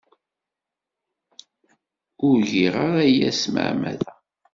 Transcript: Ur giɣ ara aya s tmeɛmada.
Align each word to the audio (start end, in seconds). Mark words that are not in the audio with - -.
Ur 2.27 2.37
giɣ 2.51 2.73
ara 2.87 3.01
aya 3.05 3.29
s 3.33 3.41
tmeɛmada. 3.43 4.11